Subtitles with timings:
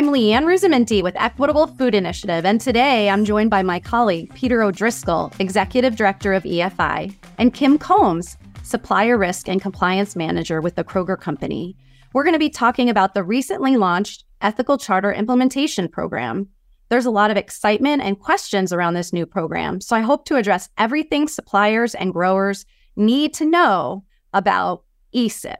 [0.00, 4.62] I'm LeAnne Ruzzamenti with Equitable Food Initiative, and today I'm joined by my colleague, Peter
[4.62, 10.84] O'Driscoll, Executive Director of EFI, and Kim Combs, Supplier Risk and Compliance Manager with the
[10.84, 11.76] Kroger Company.
[12.14, 16.48] We're going to be talking about the recently launched Ethical Charter Implementation Program.
[16.88, 20.36] There's a lot of excitement and questions around this new program, so I hope to
[20.36, 22.64] address everything suppliers and growers
[22.96, 24.82] need to know about
[25.14, 25.56] ECIP.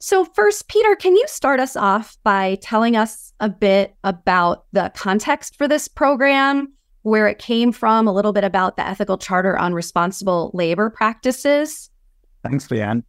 [0.00, 4.92] So, first, Peter, can you start us off by telling us a bit about the
[4.94, 6.72] context for this program,
[7.02, 11.90] where it came from, a little bit about the ethical charter on responsible labor practices?
[12.42, 13.02] Thanks, LeAnne.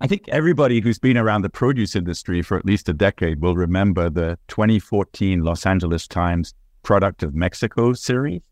[0.00, 3.56] I think everybody who's been around the produce industry for at least a decade will
[3.56, 6.54] remember the 2014 Los Angeles Times
[6.84, 8.42] Product of Mexico series.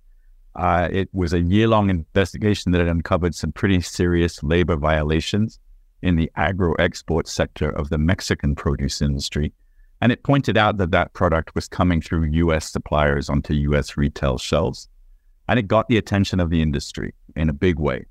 [0.56, 5.60] Uh, it was a year long investigation that uncovered some pretty serious labor violations
[6.02, 9.52] in the agro export sector of the Mexican produce industry.
[10.00, 14.38] And it pointed out that that product was coming through US suppliers onto US retail
[14.38, 14.88] shelves.
[15.48, 18.04] And it got the attention of the industry in a big way.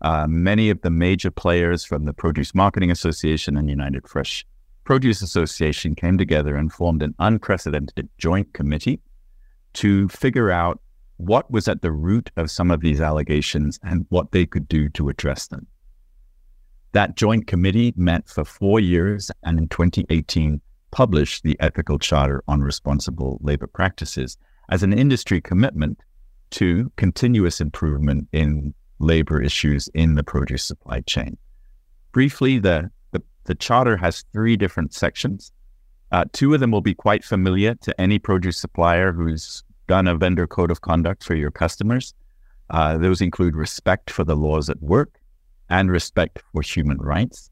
[0.00, 4.44] Uh, many of the major players from the Produce Marketing Association and United Fresh
[4.84, 9.00] Produce Association came together and formed an unprecedented joint committee
[9.74, 10.80] to figure out
[11.16, 14.88] what was at the root of some of these allegations and what they could do
[14.90, 15.66] to address them.
[16.94, 20.60] That joint committee met for four years and in 2018
[20.92, 25.98] published the Ethical Charter on Responsible Labor Practices as an industry commitment
[26.50, 31.36] to continuous improvement in labor issues in the produce supply chain.
[32.12, 35.50] Briefly, the, the, the charter has three different sections.
[36.12, 40.14] Uh, two of them will be quite familiar to any produce supplier who's done a
[40.14, 42.14] vendor code of conduct for your customers.
[42.70, 45.18] Uh, those include respect for the laws at work,
[45.70, 47.50] and respect for human rights.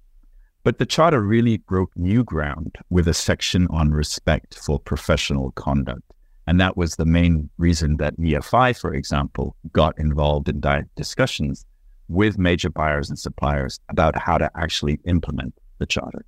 [0.65, 6.03] But the Charter really broke new ground with a section on respect for professional conduct.
[6.47, 10.63] And that was the main reason that EFI, for example, got involved in
[10.97, 11.65] discussions
[12.09, 16.25] with major buyers and suppliers about how to actually implement the Charter.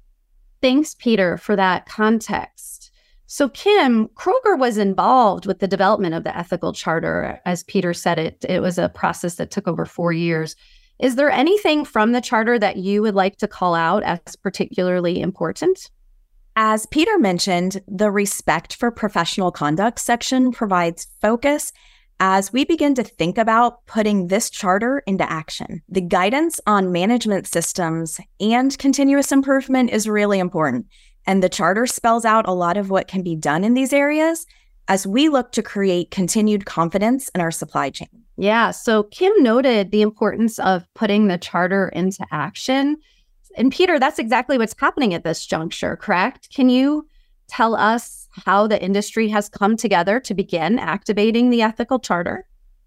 [0.62, 2.90] Thanks, Peter, for that context.
[3.26, 7.40] So, Kim, Kroger was involved with the development of the ethical charter.
[7.44, 10.56] As Peter said, it, it was a process that took over four years.
[10.98, 15.20] Is there anything from the charter that you would like to call out as particularly
[15.20, 15.90] important?
[16.56, 21.72] As Peter mentioned, the respect for professional conduct section provides focus
[22.20, 25.82] as we begin to think about putting this charter into action.
[25.88, 30.86] The guidance on management systems and continuous improvement is really important.
[31.26, 34.46] And the charter spells out a lot of what can be done in these areas
[34.86, 38.23] as we look to create continued confidence in our supply chain.
[38.36, 38.70] Yeah.
[38.72, 42.96] So Kim noted the importance of putting the charter into action.
[43.56, 46.50] And Peter, that's exactly what's happening at this juncture, correct?
[46.52, 47.06] Can you
[47.46, 52.46] tell us how the industry has come together to begin activating the ethical charter?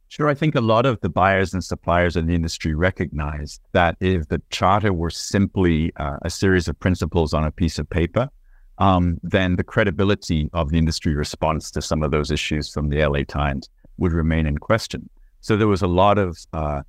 [0.10, 0.30] Sure.
[0.30, 4.28] I think a lot of the buyers and suppliers in the industry recognize that if
[4.30, 8.30] the charter were simply uh, a series of principles on a piece of paper,
[8.78, 13.06] um, then the credibility of the industry response to some of those issues from the
[13.06, 15.10] LA Times would remain in question.
[15.42, 16.82] So there was a lot of uh,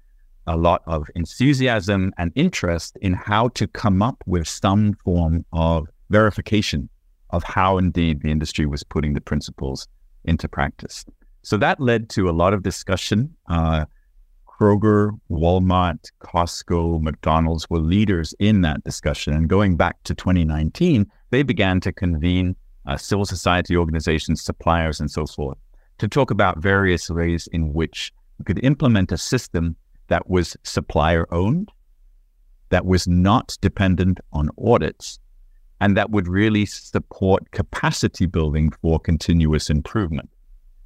[0.47, 5.87] a lot of enthusiasm and interest in how to come up with some form of
[6.09, 6.89] verification
[7.31, 9.87] of how indeed the industry was putting the principles
[10.25, 11.05] into practice.
[11.43, 13.35] So that led to a lot of discussion.
[13.47, 13.85] Uh,
[14.47, 19.35] Kroger, Walmart, Costco, McDonald's were leaders in that discussion.
[19.35, 25.11] And going back to 2019, they began to convene uh, civil society organizations, suppliers, and
[25.11, 25.59] so forth
[25.99, 29.77] to talk about various ways in which we could implement a system
[30.09, 31.71] that was supplier owned,
[32.71, 35.19] that was not dependent on audits,
[35.81, 40.29] and that would really support capacity building for continuous improvement.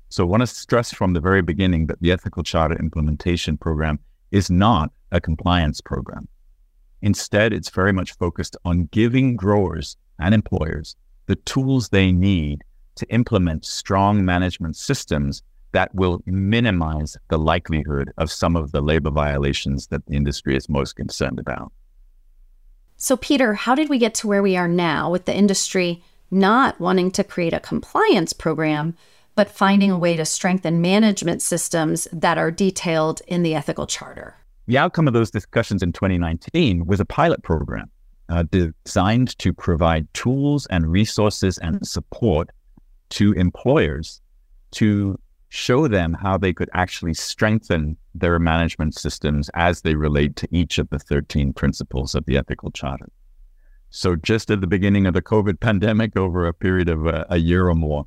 [0.08, 3.98] So I want to stress from the very beginning that the Ethical Charter Implementation Program
[4.30, 6.28] is not a compliance program.
[7.00, 10.96] Instead, it's very much focused on giving growers and employers
[11.26, 12.62] the tools they need
[12.96, 19.10] to implement strong management systems that will minimize the likelihood of some of the labor
[19.10, 21.72] violations that the industry is most concerned about.
[22.96, 26.80] So, Peter, how did we get to where we are now with the industry not
[26.80, 28.96] wanting to create a compliance program,
[29.34, 34.36] but finding a way to strengthen management systems that are detailed in the ethical charter?
[34.66, 37.90] The outcome of those discussions in 2019 was a pilot program
[38.28, 42.50] uh, designed to provide tools and resources and support
[43.10, 44.20] to employers
[44.72, 45.18] to
[45.54, 50.78] show them how they could actually strengthen their management systems as they relate to each
[50.78, 53.10] of the 13 principles of the ethical charter.
[53.90, 57.36] So just at the beginning of the COVID pandemic, over a period of a, a
[57.36, 58.06] year or more,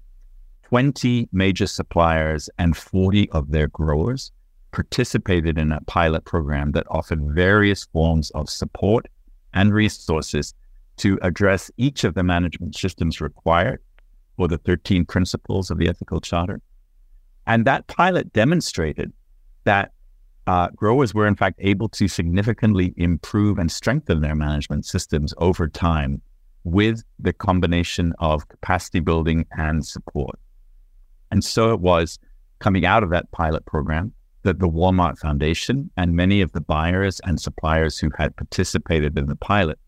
[0.64, 4.32] 20 major suppliers and 40 of their growers
[4.72, 9.08] participated in a pilot program that offered various forms of support
[9.54, 10.56] and resources
[10.98, 13.84] to address each of the management systems required
[14.36, 16.60] for the 13 principles of the ethical charter.
[17.48, 19.12] And that pilot demonstrated
[19.66, 19.92] that
[20.48, 25.68] uh, growers were, in fact, able to significantly improve and strengthen their management systems over
[25.68, 26.22] time
[26.64, 30.40] with the combination of capacity building and support.
[31.32, 32.20] And so it was
[32.60, 34.14] coming out of that pilot program
[34.44, 39.26] that the Walmart Foundation and many of the buyers and suppliers who had participated in
[39.26, 39.80] the pilot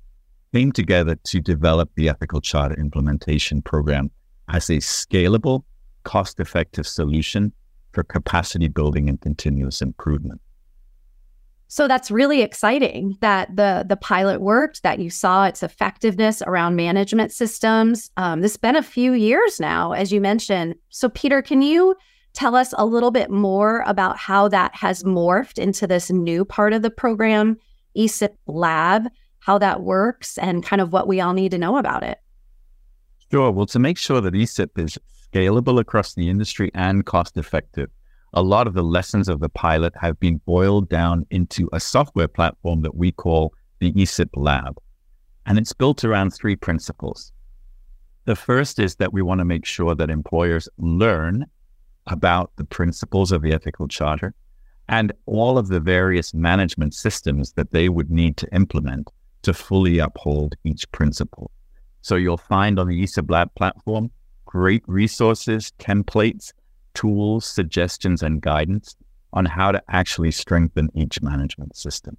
[0.53, 4.09] came together to develop the Ethical Charter Implementation Program
[4.49, 5.63] as a scalable,
[6.07, 7.51] cost effective solution
[7.91, 10.39] for capacity building and continuous improvement.
[11.67, 16.77] So that's really exciting that the the pilot worked, that you saw its effectiveness around
[16.77, 18.09] management systems.
[18.15, 20.75] Um, this has been a few years now, as you mentioned.
[20.89, 21.93] So, Peter, can you
[22.31, 26.71] tell us a little bit more about how that has morphed into this new part
[26.71, 27.57] of the program,
[27.97, 32.03] ECIP Lab, how that works, and kind of what we all need to know about
[32.03, 32.19] it?
[33.29, 33.51] Sure.
[33.51, 34.97] Well, to make sure that ECIP is
[35.37, 37.89] scalable across the industry and cost effective,
[38.33, 42.27] a lot of the lessons of the pilot have been boiled down into a software
[42.27, 44.77] platform that we call the ECIP Lab.
[45.45, 47.31] And it's built around three principles.
[48.25, 51.45] The first is that we want to make sure that employers learn
[52.07, 54.33] about the principles of the ethical charter
[54.89, 59.09] and all of the various management systems that they would need to implement
[59.43, 61.51] to fully uphold each principle.
[62.01, 64.11] So you'll find on the ECIP Lab platform
[64.47, 66.51] great resources, templates,
[66.95, 68.95] tools, suggestions, and guidance
[69.33, 72.17] on how to actually strengthen each management system.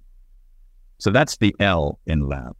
[0.99, 2.55] So that's the L in lab.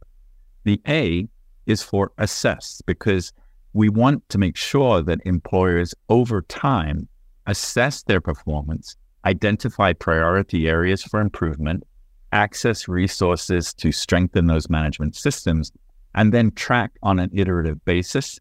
[0.64, 1.26] The A
[1.66, 3.32] is for assess because
[3.72, 7.08] we want to make sure that employers over time
[7.46, 11.84] assess their performance, identify priority areas for improvement,
[12.32, 15.72] access resources to strengthen those management systems,
[16.14, 18.40] and then track on an iterative basis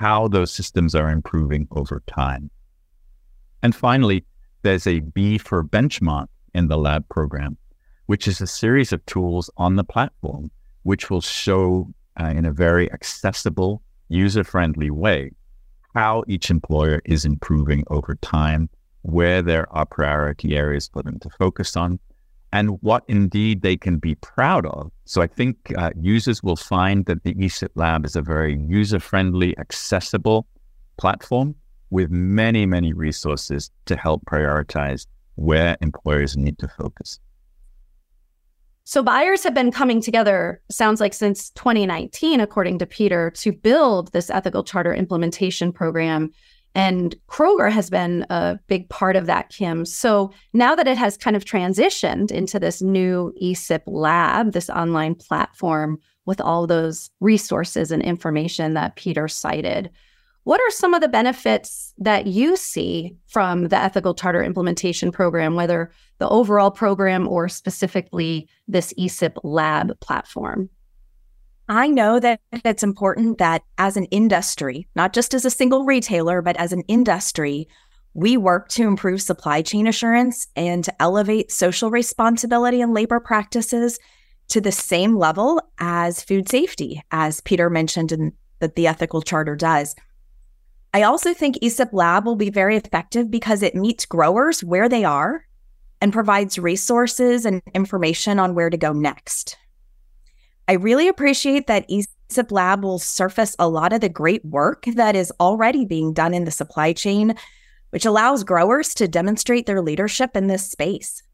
[0.00, 2.50] how those systems are improving over time.
[3.62, 4.24] And finally,
[4.62, 7.58] there's a B for benchmark in the lab program,
[8.06, 10.50] which is a series of tools on the platform,
[10.84, 15.32] which will show uh, in a very accessible, user friendly way
[15.94, 18.70] how each employer is improving over time,
[19.02, 21.98] where there are priority areas for them to focus on,
[22.52, 24.90] and what indeed they can be proud of.
[25.04, 28.98] So I think uh, users will find that the ECIP Lab is a very user
[28.98, 30.46] friendly, accessible
[30.96, 31.54] platform
[31.90, 35.06] with many, many resources to help prioritize
[35.36, 37.18] where employers need to focus.
[38.84, 44.12] So buyers have been coming together, sounds like since 2019, according to Peter, to build
[44.12, 46.32] this ethical charter implementation program.
[46.74, 49.84] And Kroger has been a big part of that, Kim.
[49.84, 55.14] So now that it has kind of transitioned into this new ECIP lab, this online
[55.16, 59.90] platform with all those resources and information that Peter cited,
[60.44, 65.54] what are some of the benefits that you see from the ethical charter implementation program,
[65.54, 70.70] whether the overall program or specifically this ECIP lab platform?
[71.70, 76.42] I know that it's important that as an industry, not just as a single retailer,
[76.42, 77.68] but as an industry,
[78.12, 84.00] we work to improve supply chain assurance and to elevate social responsibility and labor practices
[84.48, 89.54] to the same level as food safety, as Peter mentioned and that the ethical charter
[89.54, 89.94] does.
[90.92, 95.04] I also think ECIP Lab will be very effective because it meets growers where they
[95.04, 95.46] are
[96.00, 99.56] and provides resources and information on where to go next.
[100.70, 105.16] I really appreciate that ECIP Lab will surface a lot of the great work that
[105.16, 107.34] is already being done in the supply chain,
[107.90, 111.24] which allows growers to demonstrate their leadership in this space.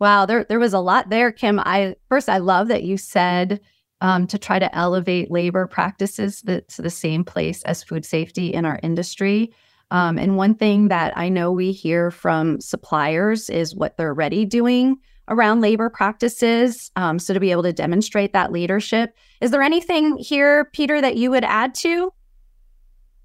[0.00, 1.60] Wow, there there was a lot there, Kim.
[1.60, 3.60] I first I love that you said
[4.00, 8.64] um, to try to elevate labor practices to the same place as food safety in
[8.64, 9.54] our industry.
[9.92, 14.44] Um, and one thing that I know we hear from suppliers is what they're already
[14.46, 14.96] doing
[15.30, 16.90] around labor practices.
[16.96, 21.16] Um, so to be able to demonstrate that leadership, is there anything here, Peter, that
[21.16, 22.12] you would add to?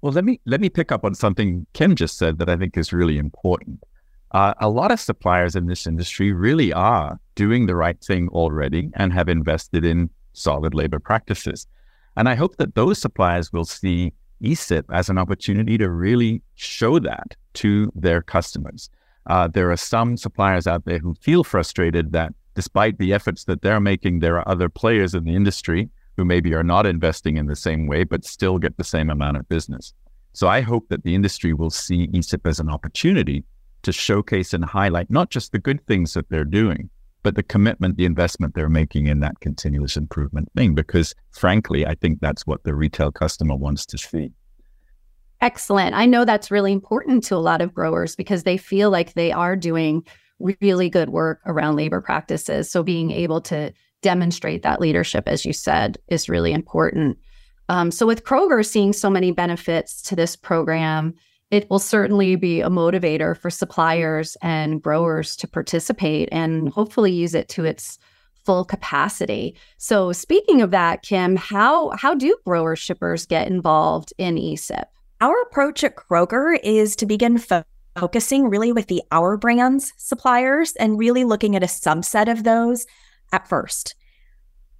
[0.00, 2.76] Well, let me let me pick up on something Kim just said that I think
[2.76, 3.82] is really important.
[4.30, 8.90] Uh, a lot of suppliers in this industry really are doing the right thing already
[8.94, 11.66] and have invested in solid labor practices.
[12.16, 16.98] And I hope that those suppliers will see ECIP as an opportunity to really show
[16.98, 18.90] that to their customers.
[19.26, 23.62] Uh, there are some suppliers out there who feel frustrated that despite the efforts that
[23.62, 27.46] they're making, there are other players in the industry who maybe are not investing in
[27.46, 29.92] the same way, but still get the same amount of business.
[30.32, 33.44] So I hope that the industry will see ECIP as an opportunity
[33.82, 36.90] to showcase and highlight not just the good things that they're doing,
[37.22, 40.74] but the commitment, the investment they're making in that continuous improvement thing.
[40.74, 44.30] Because frankly, I think that's what the retail customer wants to see.
[45.40, 45.94] Excellent.
[45.94, 49.32] I know that's really important to a lot of growers because they feel like they
[49.32, 50.04] are doing
[50.60, 52.70] really good work around labor practices.
[52.70, 57.18] So being able to demonstrate that leadership, as you said, is really important.
[57.68, 61.14] Um, so with Kroger seeing so many benefits to this program,
[61.50, 67.34] it will certainly be a motivator for suppliers and growers to participate and hopefully use
[67.34, 67.98] it to its
[68.44, 69.56] full capacity.
[69.76, 74.84] So speaking of that, Kim, how how do grower shippers get involved in ECIP?
[75.20, 77.64] Our approach at Kroger is to begin fo-
[77.98, 82.86] focusing really with the Our Brands suppliers and really looking at a subset of those
[83.32, 83.94] at first.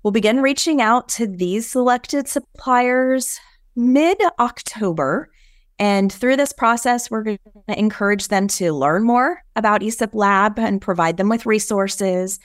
[0.02, 3.40] We'll begin reaching out to these selected suppliers
[3.74, 5.30] mid October.
[5.78, 7.38] And through this process, we're going
[7.68, 12.38] to encourage them to learn more about ECIP Lab and provide them with resources.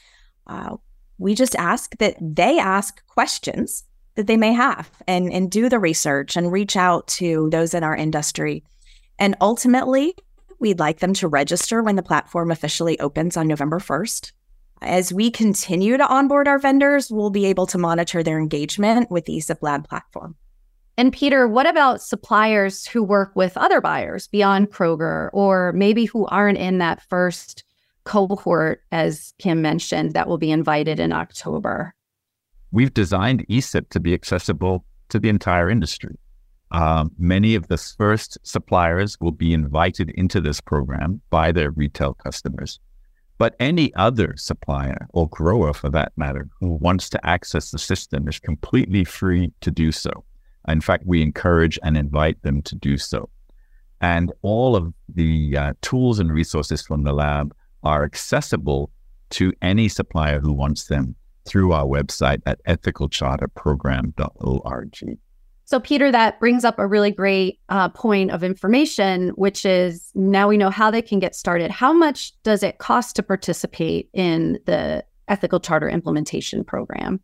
[0.48, 0.78] Uh,
[1.18, 3.84] we just ask that they ask questions
[4.16, 7.84] that they may have and, and do the research and reach out to those in
[7.84, 8.64] our industry.
[9.18, 10.16] And ultimately,
[10.60, 14.32] we'd like them to register when the platform officially opens on November 1st.
[14.82, 19.26] As we continue to onboard our vendors, we'll be able to monitor their engagement with
[19.26, 20.36] the ECIP Lab platform.
[20.98, 26.26] And Peter, what about suppliers who work with other buyers beyond Kroger or maybe who
[26.28, 27.64] aren't in that first
[28.04, 31.94] cohort, as Kim mentioned, that will be invited in October?
[32.72, 36.18] We've designed ECIP to be accessible to the entire industry.
[36.72, 42.14] Um, many of the first suppliers will be invited into this program by their retail
[42.14, 42.80] customers.
[43.38, 48.30] But any other supplier or grower, for that matter, who wants to access the system
[48.30, 50.24] is completely free to do so.
[50.68, 53.30] In fact, we encourage and invite them to do so.
[54.00, 58.92] And all of the uh, tools and resources from the lab are accessible
[59.32, 61.16] to any supplier who wants them
[61.52, 65.20] through our website at ethicalcharterprogram.org.
[65.66, 70.48] So, Peter, that brings up a really great uh, point of information, which is now
[70.48, 71.70] we know how they can get started.
[71.70, 77.20] How much does it cost to participate in the Ethical Charter Implementation Program?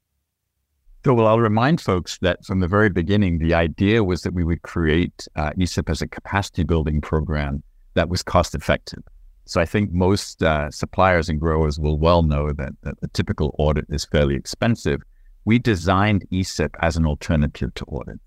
[1.05, 4.43] So, well, I'll remind folks that from the very beginning, the idea was that we
[4.43, 9.03] would create uh, ECIP as a capacity building program that was cost effective.
[9.47, 13.55] So, I think most uh, suppliers and growers will well know that, that the typical
[13.57, 15.01] audit is fairly expensive.
[15.45, 18.19] We designed ECIP as an alternative to audit.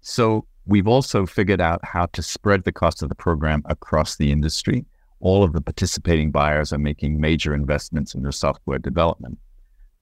[0.00, 4.30] So we've also figured out how to spread the cost of the program across the
[4.32, 4.84] industry.
[5.20, 9.38] All of the participating buyers are making major investments in their software development.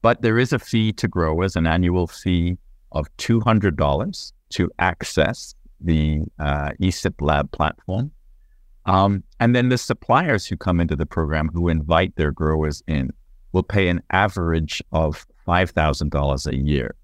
[0.02, 2.56] But there is a fee to growers, an annual fee
[2.92, 8.12] of $200 to access the uh, ECIP Lab platform.
[8.88, 13.12] Um, and then the suppliers who come into the program who invite their growers in
[13.52, 16.94] will pay an average of $5,000 a year.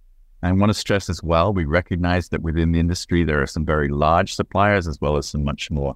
[0.42, 3.66] I want to stress as well, we recognize that within the industry, there are some
[3.66, 5.94] very large suppliers as well as some much more,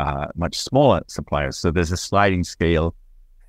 [0.00, 1.56] uh, much smaller suppliers.
[1.56, 2.96] So there's a sliding scale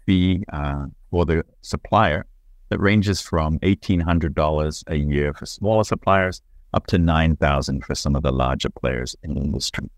[0.05, 2.25] fee uh, for the supplier
[2.69, 6.41] that ranges from $1,800 a year for smaller suppliers
[6.73, 9.89] up to 9000 for some of the larger players in the industry.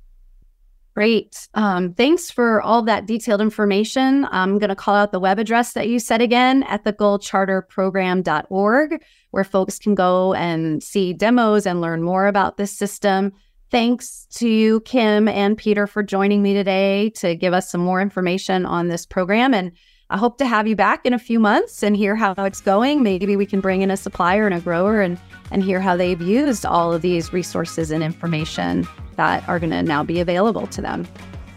[0.93, 1.48] Great.
[1.53, 4.27] Um, thanks for all that detailed information.
[4.29, 9.79] I'm going to call out the web address that you said again, ethicalcharterprogram.org, where folks
[9.79, 13.31] can go and see demos and learn more about this system.
[13.69, 18.01] Thanks to you, Kim and Peter, for joining me today to give us some more
[18.01, 19.53] information on this program.
[19.53, 19.71] And
[20.12, 23.01] I hope to have you back in a few months and hear how it's going.
[23.01, 25.18] Maybe we can bring in a supplier and a grower and,
[25.51, 29.82] and hear how they've used all of these resources and information that are going to
[29.82, 31.08] now be available to them.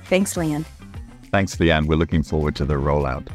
[0.04, 0.64] Thanks, LeAnne.
[1.32, 1.86] Thanks, LeAnne.
[1.86, 3.26] We're looking forward to the rollout.